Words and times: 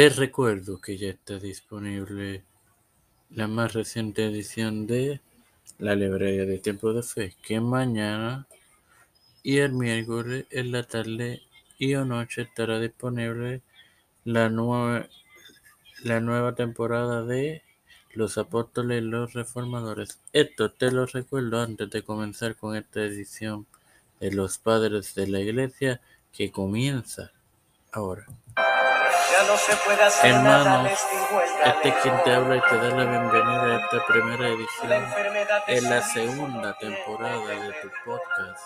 Te 0.00 0.08
recuerdo 0.08 0.80
que 0.80 0.96
ya 0.96 1.10
está 1.10 1.38
disponible 1.38 2.42
la 3.28 3.46
más 3.46 3.74
reciente 3.74 4.24
edición 4.24 4.86
de 4.86 5.20
la 5.78 5.94
librería 5.94 6.46
de 6.46 6.58
Tiempo 6.58 6.94
de 6.94 7.02
Fe, 7.02 7.36
que 7.42 7.60
mañana 7.60 8.46
y 9.42 9.58
el 9.58 9.74
miércoles 9.74 10.46
en 10.48 10.72
la 10.72 10.84
tarde 10.84 11.42
y 11.76 11.96
o 11.96 12.06
noche 12.06 12.40
estará 12.40 12.80
disponible 12.80 13.60
la, 14.24 14.48
nueva 14.48 15.06
la 16.02 16.20
nueva 16.20 16.54
temporada 16.54 17.22
de 17.22 17.62
Los 18.14 18.38
Apóstoles 18.38 19.02
y 19.02 19.04
los 19.04 19.34
Reformadores. 19.34 20.18
Esto 20.32 20.72
te 20.72 20.92
lo 20.92 21.04
recuerdo 21.04 21.60
antes 21.60 21.90
de 21.90 22.02
comenzar 22.02 22.56
con 22.56 22.74
esta 22.74 23.02
edición 23.02 23.66
de 24.18 24.32
Los 24.32 24.56
Padres 24.56 25.14
de 25.14 25.26
la 25.26 25.40
Iglesia 25.40 26.00
que 26.32 26.50
comienza 26.50 27.32
ahora. 27.92 28.24
Hermanos, 30.22 30.90
este 31.64 31.88
es 31.88 31.94
quien 32.02 32.22
te 32.24 32.34
habla 32.34 32.56
y 32.56 32.60
te 32.60 32.76
da 32.76 32.88
la 32.88 33.04
bienvenida 33.04 33.62
a 33.62 33.80
esta 33.80 34.06
primera 34.06 34.48
edición 34.48 35.04
en 35.68 35.90
la 35.90 36.02
segunda 36.02 36.76
temporada 36.78 37.46
de 37.46 37.72
tu 37.80 37.88
podcast. 38.04 38.64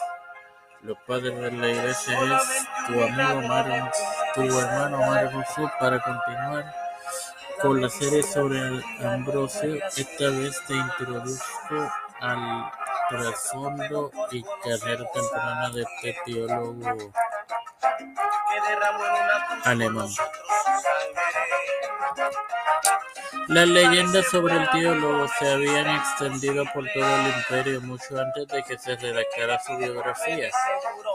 Los 0.83 0.99
padres 1.07 1.39
de 1.39 1.51
la 1.51 1.69
iglesia 1.69 2.19
es 2.19 2.67
tu 2.87 2.93
amigo 3.03 3.49
Mario, 3.49 3.91
tu 4.35 4.43
hermano 4.43 4.99
Mario 4.99 5.31
Jesús 5.43 5.71
para 5.79 6.01
continuar 6.01 6.75
con 7.61 7.81
la 7.83 7.89
serie 7.89 8.23
sobre 8.23 8.61
Ambrosio. 9.05 9.77
Esta 9.97 10.31
vez 10.31 10.61
te 10.67 10.75
introduzco 10.75 11.93
al 12.21 12.71
trasfondo 13.11 14.11
y 14.31 14.43
carrera 14.43 15.05
temprana 15.13 15.71
de 15.71 15.83
este 15.83 16.17
teólogo 16.25 17.13
alemán. 19.65 20.09
Las 23.49 23.69
leyendas 23.69 24.27
sobre 24.31 24.57
el 24.57 24.71
teólogo 24.71 25.29
se 25.39 25.53
habían 25.53 25.87
extendido 25.97 26.65
por 26.73 26.85
todo 26.93 27.05
el 27.05 27.27
imperio 27.27 27.81
mucho 27.83 28.19
antes 28.19 28.49
de 28.49 28.63
que 28.63 28.79
se 28.79 28.97
redactara 28.97 29.61
su 29.63 29.77
biografía, 29.77 30.51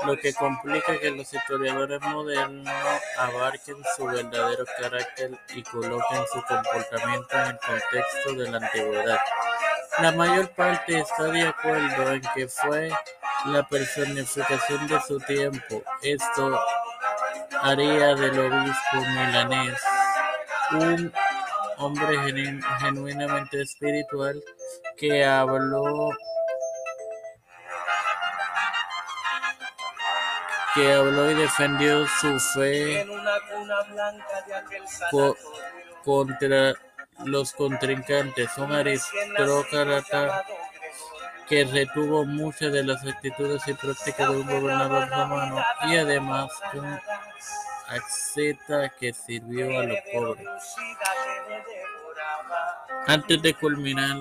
lo 0.06 0.16
que 0.16 0.34
complica 0.34 1.00
que 1.00 1.10
los 1.10 1.34
historiadores 1.34 2.00
modernos 2.02 2.72
abarquen 3.18 3.78
su 3.96 4.06
verdadero 4.06 4.64
carácter 4.80 5.32
y 5.56 5.64
coloquen 5.64 6.22
su 6.32 6.42
comportamiento 6.44 7.36
en 7.36 7.48
el 7.48 7.60
contexto 7.60 8.34
de 8.36 8.52
la 8.52 8.58
antigüedad. 8.58 9.20
La 10.00 10.12
mayor 10.12 10.50
parte 10.50 11.00
está 11.00 11.24
de 11.24 11.48
acuerdo 11.48 12.14
en 12.14 12.22
que 12.36 12.48
fue 12.48 12.92
la 13.46 13.64
personificación 13.68 14.88
de 14.88 15.02
su 15.02 15.20
tiempo. 15.22 15.82
Esto 16.04 16.60
haría 17.64 18.14
del 18.16 18.40
obispo 18.40 18.98
milanés 18.98 19.82
un 20.72 21.12
hombre 21.80 22.18
genuinamente 22.82 23.62
espiritual 23.62 24.42
que 24.98 25.24
habló 25.26 26.10
que 30.76 30.94
habló 30.94 31.32
y 31.32 31.36
defendió 31.36 32.06
su 32.08 32.40
fe 32.40 33.08
contra 36.04 36.74
los 37.26 37.54
contrincantes, 37.54 38.58
un 38.58 38.72
aristócrata 38.72 40.46
que 41.48 41.66
retuvo 41.66 42.26
muchas 42.26 42.72
de 42.72 42.84
las 42.84 43.06
actitudes 43.06 43.68
y 43.68 43.74
prácticas 43.74 44.30
de 44.30 44.38
un 44.38 44.46
gobernador 44.46 45.10
romano 45.10 45.64
y 45.88 45.98
además 45.98 46.52
un 46.74 47.00
asceta 47.90 48.90
que 48.90 49.14
sirvió 49.14 49.80
a 49.80 49.84
los 49.84 49.98
pobres. 50.14 50.48
Antes 53.08 53.42
de 53.42 53.54
culminar, 53.56 54.20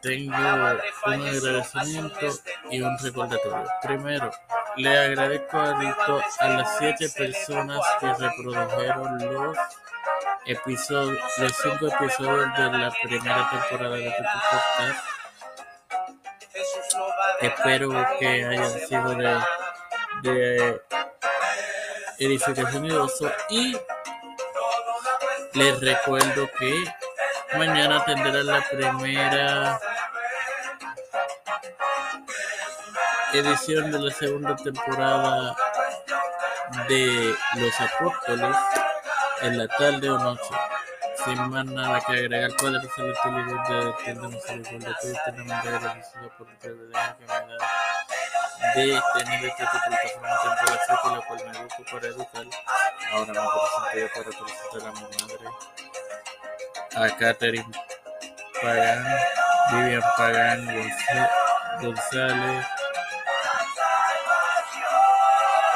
tengo 0.00 0.34
un 0.34 1.22
agradecimiento 1.22 2.26
y 2.70 2.80
un 2.82 2.96
recordatorio. 2.98 3.66
Primero, 3.82 4.30
le 4.76 4.98
agradezco 4.98 5.58
a, 5.58 6.48
las 6.48 6.78
siete 6.78 7.08
personas 7.10 7.80
que 8.00 8.12
reprodujeron 8.12 9.18
los 9.18 9.56
episodios, 10.46 11.18
los 11.38 11.52
cinco 11.56 11.86
episodios 11.86 12.56
de 12.56 12.78
la 12.78 12.92
primera 13.02 13.50
temporada 13.50 13.96
de 13.96 14.08
este 14.08 14.22
podcast. 14.50 15.04
Espero 17.40 18.06
que 18.18 18.26
hayan 18.26 18.70
sido 18.80 19.14
de 20.22 20.80
y 22.18 22.90
oso. 22.90 23.30
Y 23.50 23.76
les 25.54 25.80
recuerdo 25.80 26.48
que 26.58 26.84
mañana 27.56 28.04
tendrá 28.04 28.42
la 28.42 28.62
primera 28.68 29.80
edición 33.32 33.90
de 33.90 33.98
la 33.98 34.10
segunda 34.12 34.56
temporada 34.56 35.56
de 36.88 37.34
Los 37.56 37.80
Apóstoles 37.80 38.56
en 39.42 39.58
la 39.58 39.68
tarde 39.68 40.10
o 40.10 40.18
noche. 40.18 40.54
Sin 41.24 41.50
más 41.50 41.64
nada 41.64 42.00
que 42.00 42.12
agregar, 42.12 42.50
Celestial 42.60 43.40
y 43.40 43.44
Dios 43.44 43.68
de 43.68 44.04
Tienda 44.04 44.28
Misericordia, 44.28 44.90
estoy 44.90 45.10
eternamente 45.12 45.68
agradecido 45.68 46.30
por 46.36 46.50
el 46.50 46.58
que 46.58 46.68
me 46.68 46.92
da 46.92 47.16
de 48.74 49.02
tener 49.14 49.44
esta 49.44 49.70
plataforma 49.70 50.28
temporal 50.42 51.00
con 51.02 51.12
la 51.12 51.26
cual 51.26 51.40
me 51.44 51.58
educo 51.58 51.84
para 51.90 52.06
educar. 52.06 52.46
Ahora 53.12 53.32
me 53.32 53.40
presento 53.40 53.98
yo 53.98 54.06
para 54.12 54.24
representar 54.24 54.88
a 54.88 54.92
mi 54.92 55.02
madre, 55.20 55.46
a 56.96 57.16
Catherine 57.16 57.72
Pagan, 58.62 59.04
Vivian 59.72 60.02
Pagan 60.16 60.60
González, 61.80 62.66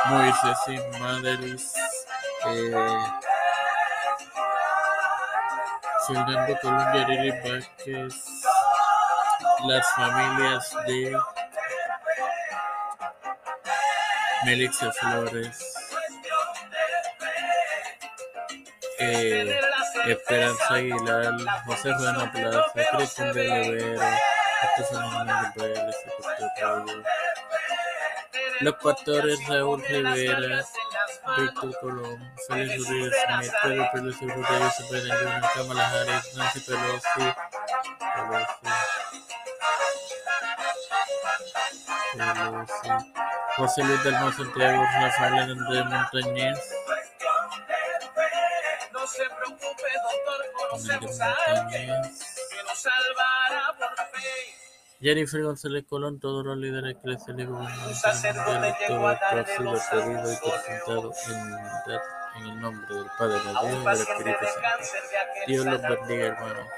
Moisés 0.07 0.99
Madelis, 1.01 1.75
eh, 2.47 2.99
Fernando 6.07 6.59
Colombia, 6.63 7.07
Lili 7.09 7.31
Vázquez, 7.31 8.15
las 9.67 9.87
familias 9.95 10.75
de 10.87 11.19
Melissa 14.45 14.93
Flores, 14.93 15.59
eh, 18.99 19.61
Esperanza 20.07 20.75
Aguilar, 20.75 21.35
José 21.67 21.93
Juan 21.95 22.33
Plaza, 22.33 22.65
Cristian 22.97 23.33
de 23.33 23.51
Olivero, 23.51 24.01
Manuel 24.93 25.53
Pérez, 25.55 25.97
Los 28.61 28.75
Pastores 28.77 29.39
Raúl 29.49 29.83
Rivera, 29.89 30.65
Víctor 31.37 31.79
Colón, 31.81 32.33
Félix 32.49 32.89
Uribe 32.89 33.11
Smith, 33.11 33.53
Pedro 33.63 33.91
Pelosi, 33.93 34.27
Rodríguez 34.27 34.75
Cepeda, 34.77 35.51
Kamala 35.55 35.89
Harris, 35.91 36.35
Nancy 36.37 36.61
Pelosi, 36.61 37.35
Pelosi, 38.15 38.69
Pelosi. 42.17 42.78
José 43.69 43.85
Luis 43.85 44.03
del 44.03 44.15
Santiago, 44.15 44.83
Rafael 44.83 45.51
Andrés 45.51 45.85
Montañez, 45.85 46.59
Jennifer 55.01 55.43
González 55.43 55.85
Colón, 55.87 56.19
todos 56.19 56.47
los 56.47 56.57
líderes 56.57 56.97
eclesiásticos 56.97 57.69
y 57.69 58.93
gubernamentales 58.93 59.57
todo 59.59 59.77
esto 59.77 59.77
ha 59.77 59.85
sido 59.85 59.91
pedido 59.91 60.33
y 60.33 60.37
presentado 60.37 61.13
en, 61.27 62.43
en 62.43 62.51
el 62.51 62.61
nombre 62.61 62.95
del 62.95 63.07
Padre, 63.19 63.35
del 63.35 63.53
Dios 63.53 63.75
y 63.75 63.85
del 63.85 64.01
Espíritu 64.01 64.47
Santo. 64.47 65.47
Dios 65.47 65.67
los 65.67 65.83
bendiga, 65.83 66.27
hermanos. 66.29 66.69